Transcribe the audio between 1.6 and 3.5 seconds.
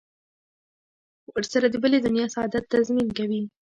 د بلې دنیا سعادت تضمین کوي.